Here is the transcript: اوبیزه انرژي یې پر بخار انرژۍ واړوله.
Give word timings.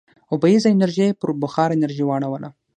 اوبیزه 0.31 0.67
انرژي 0.71 1.05
یې 1.09 1.17
پر 1.19 1.29
بخار 1.43 1.69
انرژۍ 1.75 2.03
واړوله. 2.05 2.49